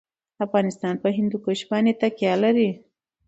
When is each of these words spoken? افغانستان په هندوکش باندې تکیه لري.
افغانستان 0.45 0.93
په 1.03 1.07
هندوکش 1.17 1.59
باندې 1.69 1.97
تکیه 2.01 2.33
لري. 2.43 2.69